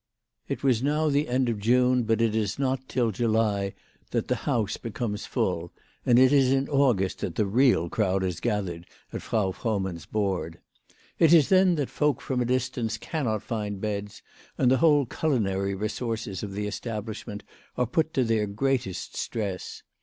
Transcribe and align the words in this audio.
It 0.47 0.63
was 0.63 0.81
now 0.81 1.09
the 1.09 1.27
end 1.27 1.47
of 1.47 1.59
June; 1.59 2.05
but 2.05 2.23
it 2.23 2.35
is 2.35 2.57
not 2.57 2.79
30 2.85 2.85
WHY 2.85 2.85
FRAU 2.85 2.85
FROHMAKtf 2.89 3.05
RAISED 3.05 3.05
HER 3.05 3.11
PRICES. 3.11 3.17
till 3.19 3.27
July 3.27 3.73
that 4.19 4.27
the 4.29 4.35
house 4.49 4.77
becomes 4.77 5.25
full, 5.27 5.73
and 6.07 6.17
it 6.17 6.33
is 6.33 6.51
in 6.51 6.67
August 6.69 7.19
that 7.19 7.35
the 7.35 7.45
real 7.45 7.87
crowd 7.87 8.23
is 8.23 8.39
gathered 8.39 8.87
at 9.13 9.21
Frau 9.21 9.51
Frohmann's 9.51 10.07
board. 10.07 10.57
It 11.19 11.31
is 11.33 11.49
then 11.49 11.75
that 11.75 11.91
folk 11.91 12.19
from 12.19 12.41
a 12.41 12.45
distance 12.45 12.97
cannot 12.97 13.43
find 13.43 13.79
beds, 13.79 14.23
and 14.57 14.71
the 14.71 14.77
whole 14.77 15.05
culinary 15.05 15.75
resources 15.75 16.41
of 16.41 16.53
the 16.53 16.65
establishment 16.65 17.43
are 17.77 17.85
put 17.85 18.11
to 18.15 18.23
their 18.23 18.47
greatest 18.47 19.15
stress. 19.15 19.83